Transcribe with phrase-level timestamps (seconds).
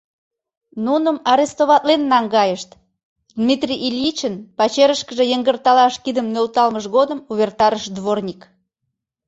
[0.85, 2.69] —Нуным арестоватлен наҥгайышт,—
[3.39, 8.41] Дмитрий Ильичын пачерышкыже йыҥгырталаш кидым нӧлталмыж годым увертарыш дворник.